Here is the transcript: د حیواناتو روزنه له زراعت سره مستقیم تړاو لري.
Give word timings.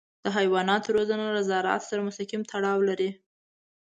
د 0.23 0.25
حیواناتو 0.37 0.93
روزنه 0.97 1.25
له 1.35 1.41
زراعت 1.49 1.81
سره 1.89 2.05
مستقیم 2.07 2.41
تړاو 2.51 2.79
لري. 2.89 3.09